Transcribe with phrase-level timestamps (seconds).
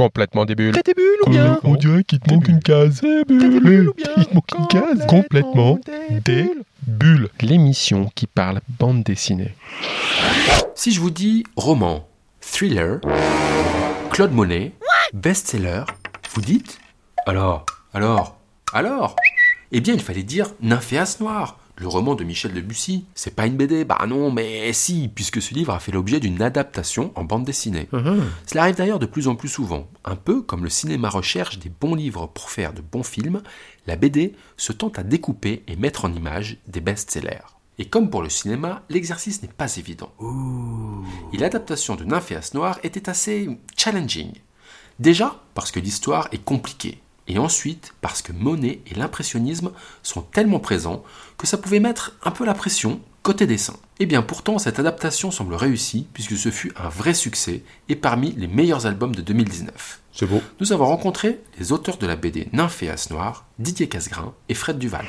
[0.00, 0.72] Complètement des bulles.
[0.72, 3.02] T'as des bulles ou bien On dirait qu'il te manque une case.
[3.02, 5.06] T'as des bulles ou bien Il te manque une case.
[5.06, 5.78] Complètement
[6.24, 6.50] des
[6.86, 7.28] bulles.
[7.42, 9.54] L'émission qui parle bande dessinée.
[10.74, 12.08] Si je vous dis roman,
[12.40, 13.00] thriller,
[14.10, 14.72] Claude Monet,
[15.12, 15.82] best-seller,
[16.32, 16.80] vous dites
[17.26, 18.38] Alors, alors,
[18.72, 19.16] alors?
[19.70, 23.06] Eh bien, il fallait dire Nymphéas Noir, le roman de Michel Debussy.
[23.14, 26.42] C'est pas une BD, bah non, mais si, puisque ce livre a fait l'objet d'une
[26.42, 27.88] adaptation en bande dessinée.
[28.46, 29.88] Cela arrive d'ailleurs de plus en plus souvent.
[30.04, 33.42] Un peu comme le cinéma recherche des bons livres pour faire de bons films,
[33.86, 37.56] la BD se tente à découper et mettre en image des best-sellers.
[37.78, 40.12] Et comme pour le cinéma, l'exercice n'est pas évident.
[41.32, 44.32] Et l'adaptation de Nymphéas Noir était assez challenging.
[44.98, 49.70] Déjà parce que l'histoire est compliquée, et ensuite parce que Monet et l'impressionnisme
[50.02, 51.04] sont tellement présents
[51.38, 53.76] que ça pouvait mettre un peu la pression côté dessin.
[54.00, 58.32] Et bien pourtant, cette adaptation semble réussie puisque ce fut un vrai succès et parmi
[58.32, 60.00] les meilleurs albums de 2019.
[60.20, 60.42] C'est beau.
[60.60, 65.06] Nous avons rencontré les auteurs de la BD Nymphéas Noir, Didier Casgrain et Fred Duval.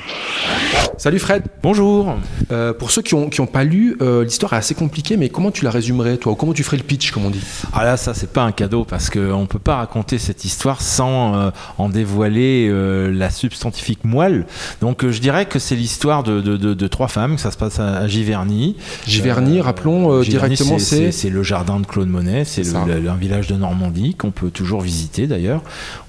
[0.96, 1.42] Salut Fred.
[1.62, 2.14] Bonjour.
[2.50, 5.28] Euh, pour ceux qui n'ont qui ont pas lu, euh, l'histoire est assez compliquée, mais
[5.28, 7.42] comment tu la résumerais, toi Ou comment tu ferais le pitch, comme on dit?
[7.74, 10.80] Ah là, ça, c'est pas un cadeau parce qu'on ne peut pas raconter cette histoire
[10.80, 14.46] sans euh, en dévoiler euh, la substantifique moelle.
[14.80, 17.36] Donc, euh, je dirais que c'est l'histoire de, de- de- de trois femmes.
[17.36, 18.76] Ça se passe à, à Giverny.
[19.06, 21.28] Giverny, Euh, rappelons euh, Giverny, directement, c'est- c'est.
[21.28, 22.46] le jardin de Claude Monet.
[22.46, 25.62] C'est un village de Normandie qu'on peut toujours visiter d'ailleurs.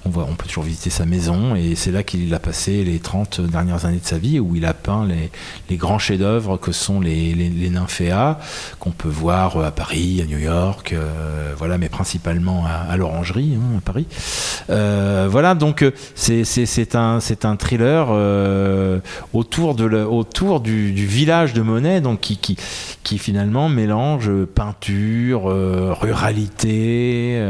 [0.04, 2.98] On, voit, on peut toujours visiter sa maison et c'est là qu'il a passé les
[2.98, 7.00] 30 dernières années de sa vie où il a peint les, grands chefs-d'œuvre que sont
[7.00, 8.38] les, les, nymphéas
[8.78, 13.56] qu'on peut voir euh, à Paris, à New York, euh, voilà, mais principalement à, l'Orangerie,
[13.56, 14.06] hein, à Paris.
[14.70, 17.18] Euh, voilà, donc c'est un,
[17.56, 18.10] thriller
[19.32, 25.44] autour, de du, village de Monet, donc qui, finalement mélange peinture,
[26.00, 27.40] ruralité,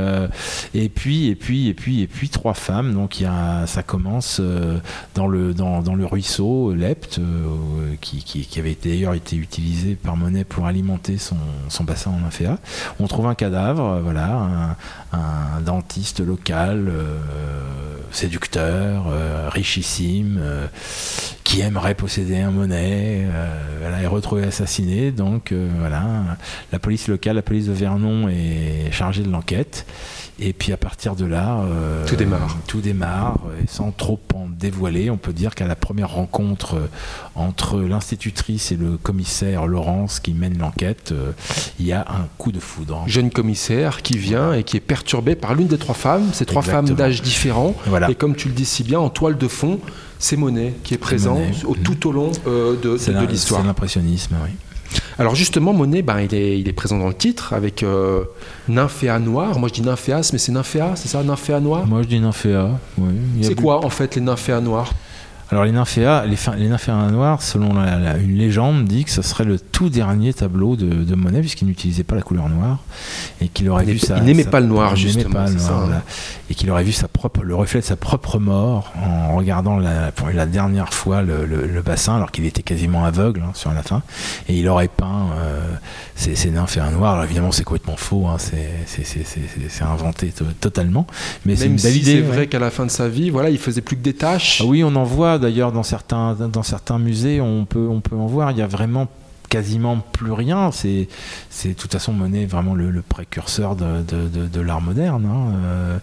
[0.75, 2.95] et puis et puis et puis et puis trois femmes.
[2.95, 3.23] Donc
[3.67, 4.79] ça commence euh,
[5.15, 11.37] dans le ruisseau Lepte, euh, qui, avait d'ailleurs été utilisé par Monet pour alimenter son,
[11.85, 12.59] bassin en nymphéa.
[13.01, 14.77] On trouve un cadavre, euh, voilà,
[15.13, 17.19] un, dentiste local, euh,
[18.11, 20.67] séducteur, euh, richissime, euh,
[21.43, 23.27] qui aimerait posséder un Monet.
[23.27, 25.11] euh, voilà, est retrouvé assassiné.
[25.11, 26.05] Donc euh, voilà,
[26.73, 29.87] la police locale, la police de Vernon est chargée de l'enquête.
[30.41, 32.57] Et puis à partir de là, euh, Tout démarre.
[32.67, 33.39] Tout démarre.
[33.63, 36.87] Et sans trop en dévoiler, on peut dire qu'à la première rencontre euh,
[37.37, 41.31] entre l'institutrice et le commissaire Laurence qui mène l'enquête, euh,
[41.79, 43.05] il y a un coup de foudre.
[43.07, 46.63] Jeune commissaire qui vient et qui est perturbé par l'une des trois femmes, ces trois
[46.63, 46.89] Exactement.
[46.89, 47.75] femmes d'âge différents.
[47.87, 48.11] Voilà.
[48.11, 49.79] Et comme tu le dis si bien, en toile de fond,
[50.19, 51.53] c'est Monet qui est présent Monet.
[51.65, 53.61] au- tout au long euh, de, de- de l'histoire.
[53.61, 54.51] c'est l'impressionnisme, oui.
[55.19, 58.25] Alors justement, Monet, ben, il, est, il est présent dans le titre avec euh,
[58.69, 59.59] Nymphéa Noir.
[59.59, 62.71] Moi je dis Nymphéas, mais c'est Nymphéa, c'est ça, Nymphéa Noir Moi je dis nymphéa.
[62.99, 63.13] Oui.
[63.43, 64.93] C'est quoi en fait les Nymphéas Noirs?
[65.55, 69.23] Alors les nymphéas, les, les nymphéas noirs, selon la- la- une légende, dit que ce
[69.23, 72.79] serait le tout dernier tableau de, de Monet puisqu'il n'utilisait pas la couleur noire
[73.41, 75.65] et qu'il aurait Il vu sa, il n'aimait pas le noir, justement, pas le noir,
[75.65, 75.81] ça, hein.
[75.85, 76.03] voilà.
[76.51, 80.11] et qu'il aurait vu sa propre, le reflet de sa propre mort en regardant la,
[80.11, 83.73] pour la dernière fois le, le- le bassin alors qu'il était quasiment aveugle hein, sur
[83.73, 84.03] la fin
[84.49, 85.61] et il aurait peint euh,
[86.17, 87.13] ces, ces nymphéas noirs.
[87.13, 91.07] Alors évidemment c'est complètement faux, hein, c'est inventé to- totalement,
[91.47, 92.13] mais c'est Même une belle si idée.
[92.13, 92.35] c'est ouais.
[92.35, 94.61] vrai qu'à la fin de sa vie, voilà, il faisait plus que des tâches.
[94.63, 98.17] Ah oui, on en voit d'ailleurs dans certains, dans certains musées, on peut, on peut
[98.17, 98.51] en voir.
[98.51, 99.07] Il y a vraiment
[99.51, 100.73] quasiment plus rien.
[100.73, 101.07] C'est,
[101.51, 105.27] c'est de toute façon Monet vraiment le, le précurseur de, de, de- de l'art moderne.
[105.27, 105.53] hein.
[105.65, 105.99] Euh,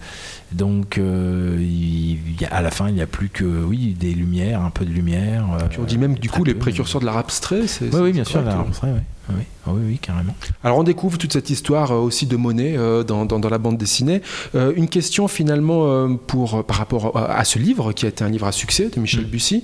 [0.54, 3.96] donc, euh, il, il y a- à la fin, il n'y a plus que oui
[4.00, 5.46] des lumières, un peu de lumière.
[5.54, 7.68] euh, Puis on dit même du coup les précurseurs de l'art abstrait.
[7.68, 9.02] c'est- Oui, c'est- oui, bien sûr, l'art abstrait, oui.
[9.38, 10.36] Oui, Ah oui, oui, carrément.
[10.64, 13.58] Alors on découvre toute cette histoire euh, aussi de Monet euh, dans, dans- dans la
[13.58, 14.22] bande dessinée.
[14.56, 18.30] Euh, une question finalement pour, par rapport à, à ce livre qui a été un
[18.30, 19.30] livre à succès de Michel Mm.
[19.30, 19.64] Bussy.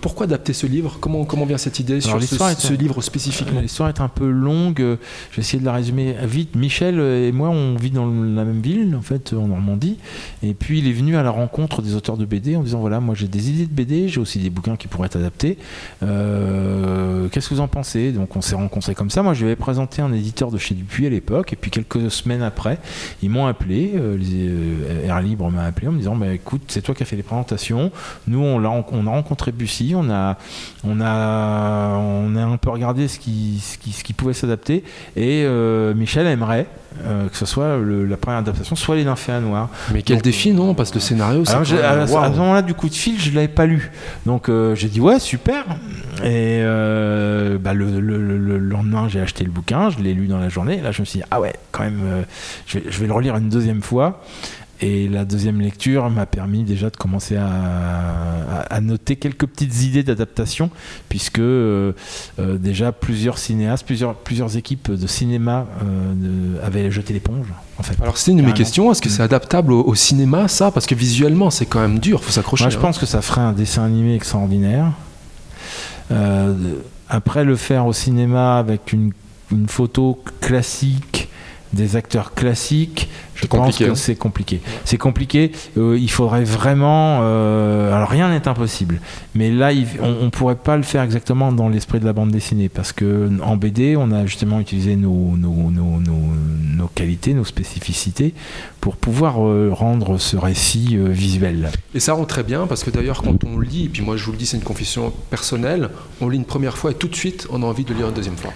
[0.00, 0.96] Pourquoi adapter ce livre?
[1.00, 3.60] Comment, comment vient cette idée sur ce, l'histoire est- ce livre spécifiquement?
[3.60, 4.78] L'histoire est un peu longue.
[4.78, 6.54] Je vais essayer de la résumer vite.
[6.56, 9.98] Michel et moi, on vit dans la même ville, en fait, en Normandie.
[10.42, 13.00] Et puis, il est venu à la rencontre des auteurs de BD en disant voilà,
[13.00, 15.58] moi j'ai des idées de BD, j'ai aussi des bouquins qui pourraient être adaptés.
[16.02, 18.12] Euh, Qu'est-ce que vous en pensez?
[18.12, 19.22] Donc, on s'est rencontrés comme ça.
[19.22, 21.52] Moi, je lui avais présenté un éditeur de chez Dupuis à l'époque.
[21.52, 22.78] Et puis, quelques semaines après,
[23.22, 23.92] ils m'ont appelé.
[23.96, 27.02] euh, les, euh, Air Libre m'a appelé en me disant bah, écoute, c'est toi qui
[27.02, 27.90] as fait les présentations.
[28.26, 30.36] Nous, on, ren- on a rencontré Bussy, on a,
[30.84, 34.84] on a, on a un peu regardé ce qui, ce qui, ce qui pouvait s'adapter.
[35.16, 36.66] Et euh, Michel aimerait
[37.04, 39.68] euh, que ce soit le- la première adaptation, soit les nymphéas noirs.
[39.92, 42.32] Mais quel Donc, défi, non Parce que le scénario, c'est à, waouh.
[42.32, 43.90] ce moment-là, du coup de fil, je l'avais pas lu.
[44.26, 45.64] Donc euh, j'ai dit ouais, super.
[46.22, 48.00] Et euh, bah, le
[48.68, 50.78] lendemain, j'ai acheté le bouquin, je l'ai lu dans la journée.
[50.78, 52.22] Et là, je me suis dit ah ouais, quand même, euh,
[52.66, 54.22] je, vais, je vais le relire une deuxième fois.
[54.82, 60.02] Et la deuxième lecture m'a permis déjà de commencer à, à, noter quelques petites idées
[60.02, 60.70] d'adaptation,
[61.10, 61.92] puisque euh,
[62.38, 65.66] euh, déjà plusieurs cinéastes, plusieurs, plusieurs équipes de cinéma
[66.62, 67.46] avaient jeté l'éponge.
[67.76, 67.94] En fait.
[68.00, 70.70] Alors c'est une de mes questions, est-ce que c'est adaptable au, cinéma ça?
[70.70, 72.64] Parce que visuellement c'est quand même dur, faut s'accrocher.
[72.64, 72.80] Moi je hein.
[72.80, 74.92] pense que ça ferait un dessin animé extraordinaire.
[77.10, 79.12] Après le faire au cinéma avec une,
[79.66, 81.28] photo classique,
[81.72, 83.08] des acteurs classiques,
[83.40, 83.94] je pense que hein.
[83.94, 84.60] c'est compliqué.
[84.84, 85.52] C'est compliqué.
[85.78, 87.20] Euh, il faudrait vraiment.
[87.22, 89.00] Euh, alors rien n'est impossible,
[89.34, 89.70] mais là,
[90.00, 93.30] on, ne pourrait pas le faire exactement dans l'esprit de la bande dessinée parce que
[93.42, 98.34] en BD, on a justement utilisé nos, nos, nos, nos qualités, nos spécificités
[98.80, 101.70] pour pouvoir euh, rendre ce récit visuel.
[101.94, 104.24] Et ça rend très bien parce que d'ailleurs, quand on lit, et puis moi je
[104.24, 105.90] vous le dis, c'est une confession personnelle,
[106.20, 108.14] on lit une première fois et tout de suite, on a envie de lire une
[108.14, 108.52] deuxième fois.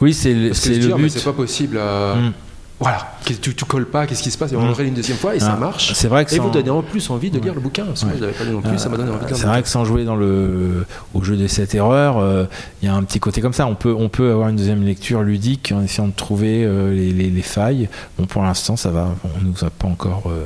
[0.00, 1.10] Oui, c'est le, le but.
[1.10, 1.78] C'est pas possible.
[1.78, 2.32] Hum
[2.78, 4.52] voilà, tu, tu colles pas, qu'est-ce qui se passe?
[4.52, 5.94] Et on le une deuxième fois et ça ah, marche.
[5.94, 7.86] C'est vrai que et vous donnez en plus envie de lire le bouquin.
[7.86, 9.36] Parce que je l'avais pas lu non plus, ça m'a donné envie de lire.
[9.36, 10.84] C'est vrai que sans jouer dans le
[11.14, 12.44] au jeu des 7 erreurs, euh,
[12.82, 13.66] il y a un petit côté comme ça.
[13.66, 17.12] On peut on peut avoir une deuxième lecture ludique en essayant de trouver euh, les,
[17.12, 17.88] les, failles.
[18.18, 19.14] Bon, pour l'instant, ça va.
[19.24, 20.24] On nous a pas encore.
[20.26, 20.44] Euh,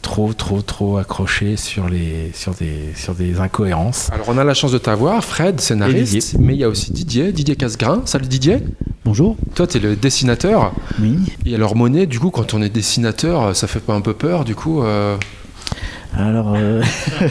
[0.00, 4.10] trop, trop, trop accroché sur, les, sur, des, sur des incohérences.
[4.12, 7.32] Alors, on a la chance de t'avoir, Fred, scénariste, mais il y a aussi Didier,
[7.32, 8.02] Didier Casgrain.
[8.04, 8.58] Salut Didier.
[9.12, 9.36] Bonjour.
[9.54, 10.72] Toi, tu es le dessinateur.
[10.98, 11.18] Oui.
[11.44, 14.42] Et alors, Monet, du coup, quand on est dessinateur, ça fait pas un peu peur,
[14.46, 15.18] du coup euh
[16.14, 16.82] alors, euh,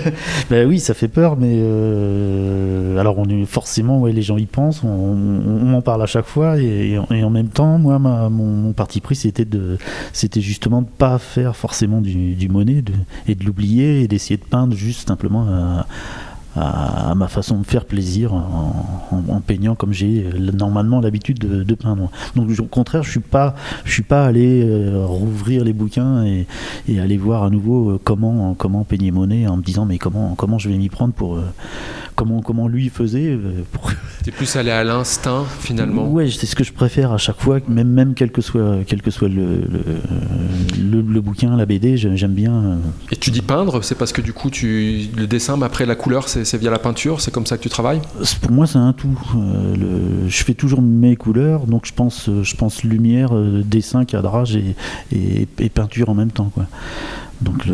[0.49, 4.47] ben oui, ça fait peur, mais euh, alors on est forcément, ouais, les gens y
[4.47, 9.15] pensent, on, m'en parle à chaque fois, et, en même temps, moi, mon, parti pris,
[9.15, 9.77] c'était de,
[10.13, 12.83] c'était justement de pas faire forcément du, du monnaie
[13.27, 15.47] et de l'oublier et d'essayer de peindre juste simplement.
[15.47, 15.85] À, à,
[16.55, 22.09] ma façon de faire plaisir en, peignant comme j'ai normalement l'habitude de, peindre.
[22.35, 23.55] Donc au contraire, je suis pas,
[23.85, 26.47] je suis pas allé euh, rouvrir les bouquins et,
[26.87, 30.35] et, aller voir à nouveau euh, comment comment peigner Monet en me disant mais comment
[30.35, 31.41] comment je vais m'y prendre pour euh,
[32.21, 33.37] comment comment lui faisait.
[33.71, 33.91] Pour...
[34.23, 36.07] T'es plus allé à l'instinct finalement.
[36.07, 39.01] Ouais, c'est ce que je préfère à chaque fois, même même quel que soit quel
[39.01, 39.61] que soit le
[40.79, 42.77] le, le, bouquin, la BD, j'aime bien.
[43.11, 45.95] Et tu dis peindre, c'est parce que du coup tu le dessin, mais après la
[45.95, 48.01] couleur, c'est via la peinture C'est comme ça que tu travailles?
[48.41, 49.19] Pour moi, c'est un tout.
[49.35, 54.55] Euh, je fais toujours mes couleurs, donc je pense, je pense lumière, euh, dessin, cadrage
[54.55, 54.75] et,
[55.11, 56.51] et, peinture en même temps.
[56.53, 56.65] Quoi.
[57.41, 57.65] Donc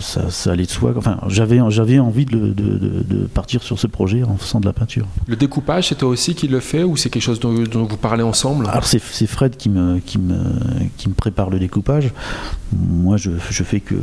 [0.00, 0.94] ça, allait de soi.
[0.96, 5.06] Enfin, j'avais, j'avais envie de, de, partir sur ce projet en faisant de la peinture.
[5.26, 7.54] Le découpage, c'est toi aussi qui le fais ou c'est quelque chose dont,
[7.84, 8.66] vous parlez ensemble?
[8.68, 10.38] Alors c'est, Fred qui me, qui, me,
[10.96, 12.12] qui me prépare le découpage.
[12.72, 13.96] Moi, je, je fais que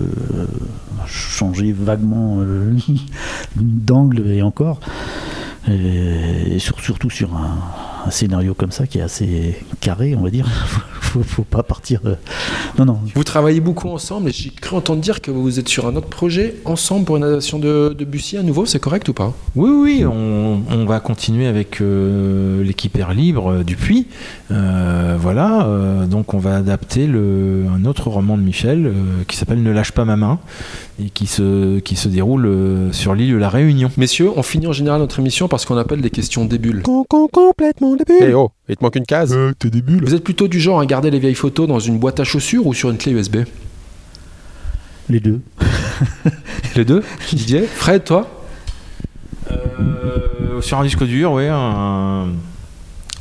[1.08, 2.74] changer vaguement euh,
[3.56, 4.80] d'angle et encore.
[5.70, 7.58] Et, surtout sur un,
[8.06, 10.48] un scénario comme ça qui est assez carré, on va dire.
[11.02, 12.02] faut, faut pas partir.
[12.78, 13.00] Non, non.
[13.16, 16.08] Vous travaillez beaucoup ensemble et j'ai cru entendre dire que vous êtes sur un autre
[16.08, 19.34] projet ensemble pour une adaptation de, de Bussy à nouveau, c'est correct ou pas?
[19.56, 24.08] Oui, oui, on, on, va continuer avec euh, l'équipe Air Libre euh, du Puy.
[24.52, 25.68] Euh, voilà,
[26.10, 28.92] donc on va adapter le, un autre roman de Michel
[29.28, 30.40] qui s'appelle Ne lâche pas ma main
[31.04, 33.90] et qui se, qui se déroule sur l'île de la Réunion.
[33.98, 36.84] Messieurs, on finit en général notre émission parce qu'on appelle des questions débules.
[36.84, 38.18] complètement débules.
[38.22, 39.38] Eh oh, il te manque une case.
[39.60, 40.04] t'es débule.
[40.04, 42.66] Vous êtes plutôt du genre à garder les vieilles photos dans une boîte à chaussures
[42.68, 43.38] ou sur une clé USB
[45.10, 45.42] Les deux.
[46.76, 47.04] les deux?
[47.32, 47.64] Didier?
[47.64, 48.28] Fred, toi?
[49.52, 51.48] Euh, Sur un disque dur, oui.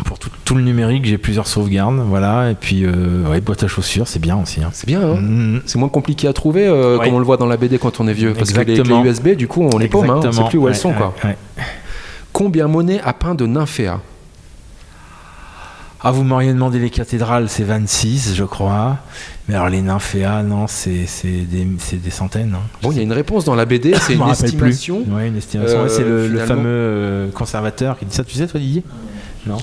[0.04, 2.50] Pour tout, le numérique, j'ai plusieurs sauvegardes, voilà.
[2.50, 4.62] Et puis, euh, boîte à chaussures, c'est bien aussi.
[4.62, 4.70] Hein.
[4.72, 5.16] C'est bien, hein.
[5.20, 5.60] mm-hmm.
[5.66, 8.08] c'est moins compliqué à trouver, euh, comme on le voit dans la BD quand on
[8.08, 8.32] est vieux.
[8.32, 10.68] Parce que les clés USB, du coup, on les paume, hein, on sait plus où
[10.68, 11.14] elles sont, quoi.
[12.32, 14.00] Combien Monet a peint de nymphéas?
[16.02, 18.98] Ah, vous m'auriez demandé les cathédrales, c'est 26, je crois.
[19.48, 22.54] Mais alors les nymphéas, non, c'est des, des, centaines.
[22.54, 22.62] Hein.
[22.82, 25.04] Bon, il y a une réponse dans la BD, c'est une estimation.
[25.08, 25.86] Oui, une estimation.
[25.88, 28.24] c'est le, le, fameux euh, conservateur qui dit ça.
[28.24, 28.82] Tu sais, toi, Didier?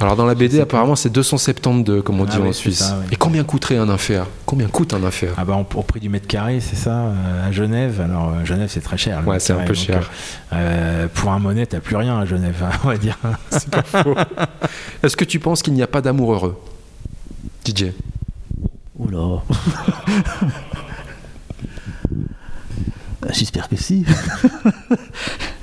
[0.02, 2.94] Alors dans la BD, apparemment, c'est 272, comme on ah dit en Suisse.
[3.12, 6.28] Et combien coûterait un infère Combien coûte un infère Ah bah au prix du mètre
[6.28, 8.02] carré, c'est ça, euh, à Genève?
[8.02, 9.26] Alors euh, Genève, c'est très cher.
[9.28, 10.10] Ouais, c'est un peu cher.
[10.54, 13.18] Euh, pour un monnaie, t'as plus rien à Genève, hein, on va dire.
[13.52, 14.16] c'est pas faux.
[15.04, 16.60] Est-ce que tu penses qu'il n'y a pas d'amour heureux,
[17.66, 17.92] DJ
[18.98, 19.44] Oula.
[23.34, 24.06] J'espère que si.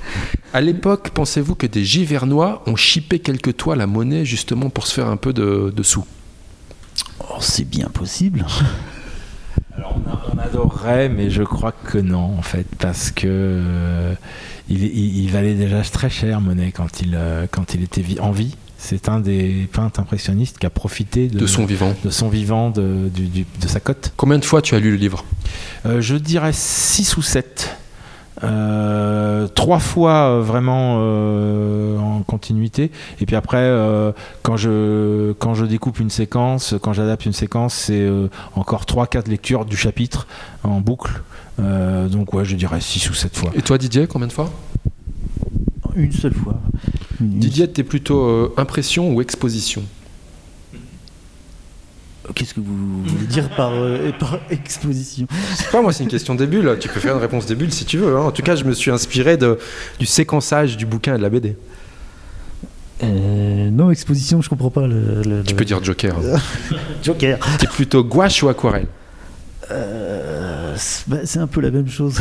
[0.55, 4.93] À l'époque, pensez-vous que des Givernois ont chippé quelques toiles à monnaie justement pour se
[4.93, 6.05] faire un peu de, sous?
[7.19, 8.45] Oh, C'est bien possible.
[9.75, 9.97] Alors
[10.33, 14.13] on, adorerait, mais je crois que non en fait, parce que euh,
[14.69, 18.55] il, valait déjà très cher monnaie quand il, euh, quand il était en vie.
[18.77, 23.11] C'est un des peintres impressionnistes qui a profité de, son vivant, de, son vivant de,
[23.67, 24.13] sa cote.
[24.15, 25.25] Combien de fois tu as lu le livre?
[25.85, 27.75] Euh, Je dirais 6 ou 7.
[28.43, 30.95] Euh, trois fois euh, vraiment
[31.97, 32.91] en continuité.
[33.21, 33.71] Et puis après
[34.43, 38.07] quand je quand je découpe une séquence quand j'adapte une séquence c'est
[38.55, 40.27] encore trois quatre lectures du chapitre
[40.63, 41.21] en boucle.
[41.59, 43.51] Donc ouais je dirais 6 ou 7 fois.
[43.55, 44.49] Et toi Didier combien de fois?
[45.95, 46.59] Une seule fois.
[47.19, 49.83] Didier, t'es plutôt euh, impression ou exposition?
[52.33, 54.11] Qu'est-ce que vous voulez dire par, euh,
[54.49, 55.27] exposition?
[55.55, 56.77] Sais pas, moi, c'est une question des bulles.
[56.79, 58.15] Tu peux faire une réponse des bulles si tu veux.
[58.15, 58.21] Hein.
[58.21, 59.59] En tout cas, je me suis inspiré de,
[59.99, 61.55] du séquençage du bouquin et de la BD.
[63.03, 64.87] Euh, non, exposition, je comprends pas.
[64.87, 66.15] Le, tu peux dire Joker.
[67.03, 67.37] Joker.
[67.59, 68.87] T'es plutôt gouache ou aquarelle?
[69.69, 69.75] Bah,
[70.77, 72.17] c'est un peu la même chose.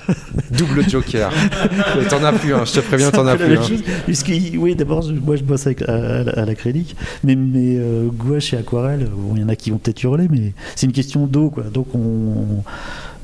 [0.50, 1.32] Double Joker.
[2.10, 4.58] t'en as plus un, je te préviens, t'en as plus un.
[4.58, 9.40] oui, d'abord, moi je bosse avec, à, l'acrylique, mais, mais euh, gouache et aquarelle, il
[9.40, 11.64] y en a qui vont peut-être hurler, mais c'est une question d'eau, quoi.
[11.64, 12.62] Donc on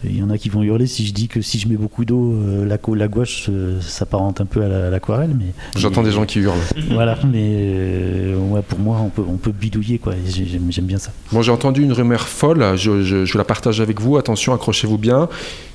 [0.04, 2.04] il y en a qui vont hurler si je dis que si je mets beaucoup
[2.04, 5.34] d'eau, euh, la, la, gouache euh, s'apparente un peu à l'aquarelle.
[5.38, 6.58] mais J'entends des gens qui hurlent.
[6.90, 10.14] Voilà, mais euh, pour moi, on peut, on peut bidouiller, quoi.
[10.26, 11.12] J'aime bien ça.
[11.32, 14.16] Bon, j'ai entendu une rumeur folle, je, je, la partage avec vous.
[14.16, 15.28] Attention, accrochez-vous bien.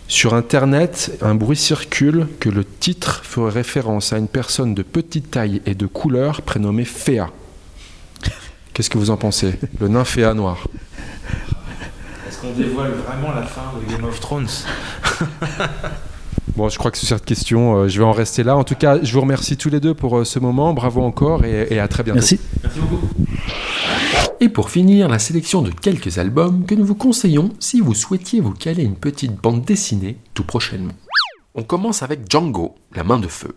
[0.08, 5.32] Sur Internet, un bruit circule que le titre ferait référence à une personne de petite
[5.32, 7.30] taille et de couleur prénommée Féa.
[8.74, 9.54] Qu'est-ce que vous en pensez?
[9.80, 10.68] Le nain Féa noir
[12.42, 14.48] qu'on dévoile vraiment la fin de Game of Thrones
[16.56, 18.58] Bon, je crois que sur cette question, euh, je vais en rester là.
[18.58, 20.74] En tout cas, je vous remercie tous les deux pour euh, ce moment.
[20.74, 22.20] Bravo encore et, à très bientôt.
[22.20, 22.40] Merci.
[22.62, 23.08] Merci beaucoup.
[24.42, 28.42] Et pour finir, la sélection de quelques albums que nous vous conseillons si vous souhaitiez
[28.42, 30.94] vous caler une petite bande dessinée tout prochainement.
[31.56, 33.56] On commence avec Django, la main de feu.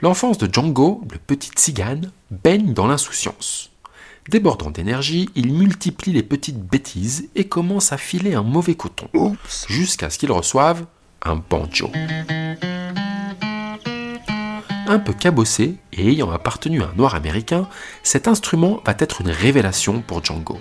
[0.00, 3.70] L'enfance de Django, le petit cigane, baigne dans l'insouciance.
[4.28, 9.08] Débordant d'énergie, il multiplie les petites bêtises et commence à filer un mauvais coton,
[9.68, 10.84] jusqu'à ce qu'il reçoive
[11.22, 11.90] un banjo.
[14.88, 17.68] Un peu cabossé et ayant appartenu à un noir américain,
[18.02, 20.58] cet instrument va être une révélation pour Django.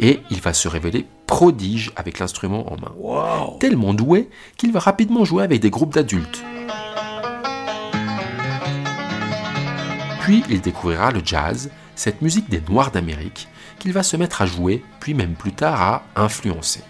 [0.00, 3.58] Et il va se révéler prodige avec l'instrument en main.
[3.60, 6.42] Tellement doué qu'il va rapidement jouer avec des groupes d'adultes.
[10.22, 11.70] Puis il découvrira le jazz
[12.00, 13.46] cette musique des Noirs d'Amérique
[13.78, 16.80] qu'il va se mettre à jouer, puis même plus tard à influencer.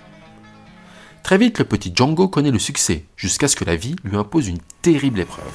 [1.24, 4.46] Très vite, le petit Django connaît le succès, jusqu'à ce que la vie lui impose
[4.46, 5.52] une terrible épreuve.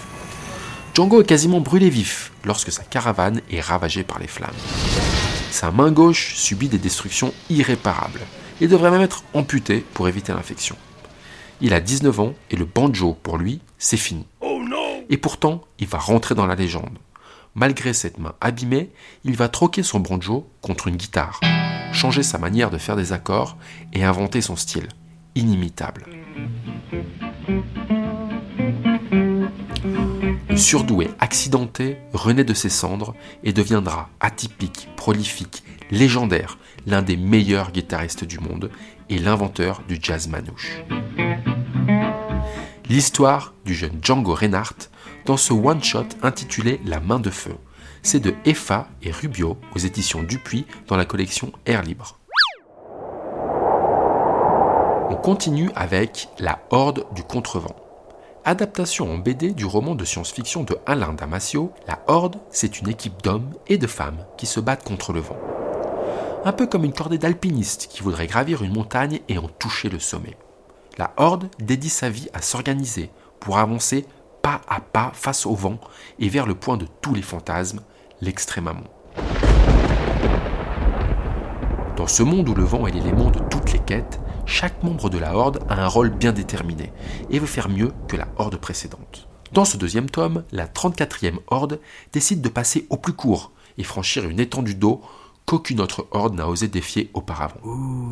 [0.94, 4.52] Django est quasiment brûlé vif lorsque sa caravane est ravagée par les flammes.
[5.52, 8.28] Sa main gauche subit des destructions irréparables
[8.60, 10.76] et devrait même être amputée pour éviter l'infection.
[11.62, 14.26] Il a 19 ans et le banjo, pour lui, c'est fini.
[15.10, 16.98] Et pourtant, il va rentrer dans la légende.
[17.58, 18.92] Malgré cette main abîmée,
[19.24, 21.40] il va troquer son banjo contre une guitare,
[21.94, 23.56] changer sa manière de faire des accords
[23.94, 24.90] et inventer son style,
[25.36, 26.06] inimitable.
[30.50, 37.72] Le surdoué accidenté renaît de ses cendres et deviendra atypique, prolifique, légendaire, l'un des meilleurs
[37.72, 38.70] guitaristes du monde
[39.10, 40.84] et l'inventeur du jazz manouche.
[42.90, 44.90] L'histoire du jeune Django Reinhardt
[45.26, 47.56] dans ce one-shot intitulé La main de feu.
[48.04, 52.20] C'est de Effa et Rubio aux éditions Dupuis dans la collection Air Libre.
[55.10, 57.76] On continue avec La Horde du Contrevent.
[58.44, 63.24] Adaptation en BD du roman de science-fiction de Alain Damasio, La Horde, c'est une équipe
[63.24, 65.38] d'hommes et de femmes qui se battent contre le vent.
[66.44, 69.98] Un peu comme une cordée d'alpinistes qui voudraient gravir une montagne et en toucher le
[69.98, 70.38] sommet.
[71.00, 74.06] La Horde dédie sa vie à s'organiser pour avancer
[74.46, 75.80] pas à pas face au vent
[76.20, 77.80] et vers le point de tous les fantasmes,
[78.22, 78.84] l'extrême amont.
[81.98, 85.18] Dans ce monde où le vent est l'élément de toutes les quêtes, chaque membre de
[85.18, 86.94] la Horde a un rôle bien déterminé
[87.32, 89.28] et veut faire mieux que la Horde précédente.
[89.52, 91.80] Dans ce deuxième tome, la 34e Horde
[92.14, 95.02] décide de passer au plus court et franchir une étendue d'eau
[95.48, 97.62] qu'aucune autre horde n'a osé défier auparavant.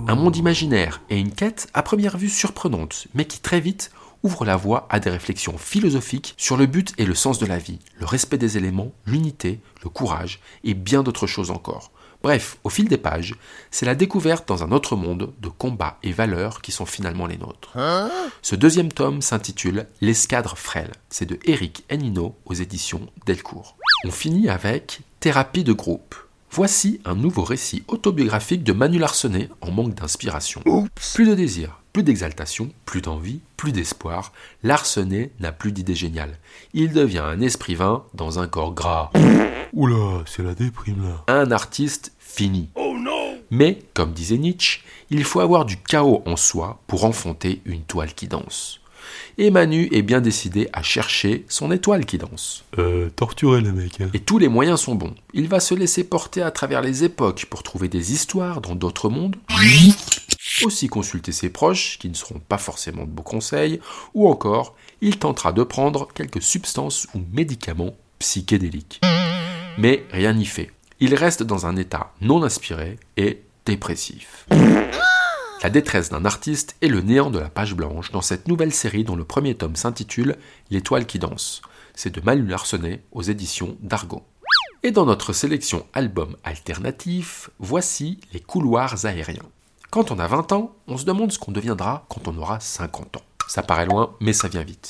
[0.08, 3.92] Un monde imaginaire et une quête à première vue surprenante, mais qui très vite
[4.24, 7.60] ouvre la voie à des réflexions philosophiques sur le but et le sens de la
[7.60, 11.92] vie, le respect des éléments, l'unité, le courage et bien d'autres choses encore.
[12.24, 13.36] Bref, au fil des pages,
[13.70, 17.38] c'est la découverte dans un autre monde de combats et valeurs qui sont finalement les
[17.38, 17.76] nôtres.
[17.76, 18.10] Hein?
[18.42, 20.94] Ce deuxième tome s'intitule L'escadre frêle.
[21.10, 23.76] C'est de Eric Enino aux éditions Delcourt.
[24.06, 26.16] On finit avec Thérapie de groupe.
[26.50, 30.62] Voici un nouveau récit autobiographique de Manu Larsenet en manque d'inspiration.
[31.14, 34.34] Plus de désir, Plus d'exaltation, plus d'envie, plus d'espoir,
[34.64, 36.40] Larsenet n'a plus d'idées géniales.
[36.74, 39.12] Il devient un esprit vain dans un corps gras.
[39.74, 41.24] Oula, c'est la déprime là.
[41.28, 42.70] Un artiste fini.
[43.52, 44.82] Mais, comme disait Nietzsche,
[45.12, 48.80] il faut avoir du chaos en soi pour enfanter une toile qui danse.
[49.38, 52.64] Et Manu est bien décidé à chercher son étoile qui danse.
[52.80, 54.02] Euh, torturer les mecs.
[54.02, 54.10] hein.
[54.16, 55.14] Et tous les moyens sont bons.
[55.36, 59.10] Il va se laisser porter à travers les époques pour trouver des histoires dans d'autres
[59.10, 59.36] mondes.
[60.64, 63.80] Aussi consulter ses proches, qui ne seront pas forcément de beaux conseils,
[64.14, 69.02] ou encore, il tentera de prendre quelques substances ou médicaments psychédéliques.
[69.78, 70.72] Mais rien n'y fait.
[71.00, 74.46] Il reste dans un état non inspiré et dépressif.
[75.64, 79.04] La détresse d'un artiste est le néant de la page blanche dans cette nouvelle série
[79.04, 80.36] dont le premier tome s'intitule
[80.70, 81.62] L'étoile qui danse.
[81.96, 84.24] C'est de Manu Larsenet aux éditions d'Argo.
[84.84, 89.50] Et dans notre sélection album alternatif, voici les couloirs aériens.
[89.94, 93.18] Quand on a 20 ans, on se demande ce qu'on deviendra quand on aura 50
[93.18, 93.22] ans.
[93.48, 94.90] Ça paraît loin, mais ça vient vite.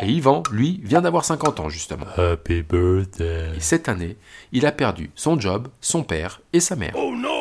[0.00, 2.06] Et Yvan, lui, vient d'avoir 50 ans justement.
[2.16, 3.56] Happy birthday.
[3.56, 4.16] Et cette année,
[4.52, 6.94] il a perdu son job, son père et sa mère.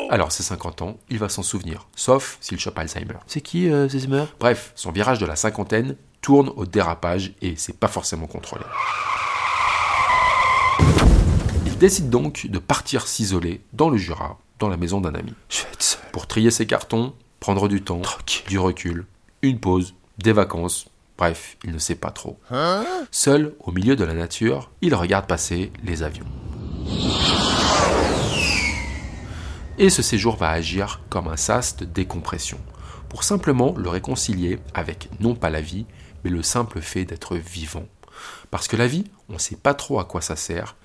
[0.09, 3.19] Alors, ses 50 ans, il va s'en souvenir, sauf s'il chope Alzheimer.
[3.27, 7.77] C'est qui euh, Alzheimer Bref, son virage de la cinquantaine tourne au dérapage et c'est
[7.77, 8.65] pas forcément contrôlé.
[11.67, 15.33] Il décide donc de partir s'isoler dans le Jura, dans la maison d'un ami.
[15.49, 16.01] Je vais être seul.
[16.11, 18.01] Pour trier ses cartons, prendre du temps,
[18.47, 19.05] du recul,
[19.41, 20.87] une pause, des vacances,
[21.17, 22.39] bref, il ne sait pas trop.
[23.11, 26.25] Seul, au milieu de la nature, il regarde passer les avions.
[29.77, 32.59] Et ce séjour va agir comme un sas de décompression,
[33.09, 35.85] pour simplement le réconcilier avec non pas la vie,
[36.23, 37.85] mais le simple fait d'être vivant.
[38.49, 40.75] Parce que la vie, on ne sait pas trop à quoi ça sert,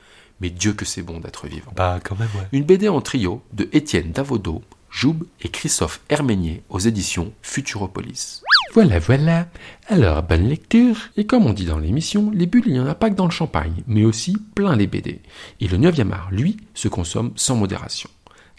[0.41, 1.73] mais Dieu que c'est bon d'être vivant.
[1.77, 2.47] Bah, quand même, ouais.
[2.53, 8.43] Une BD en trio de Étienne Davodo, Joub et Christophe Herménier aux éditions Futuropolis.
[8.75, 9.47] Voilà, voilà.
[9.89, 10.97] Alors, bonne lecture.
[11.17, 13.25] Et comme on dit dans l'émission, les bulles, il n'y en a pas que dans
[13.25, 15.21] le champagne, mais aussi plein les BD.
[15.61, 18.11] Et le 9e art, lui, se consomme sans modération.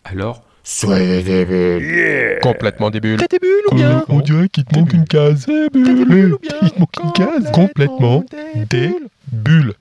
[0.03, 2.39] Alors, soyez des bulles.
[2.41, 3.19] Complètement des bulles.
[3.29, 5.45] des bulles ou bien on dirait qu'il te manque une case.
[5.45, 7.51] Des bulles ou bien Il te manque une case.
[7.51, 8.23] Complètement
[8.69, 8.95] des
[9.31, 9.71] bulles.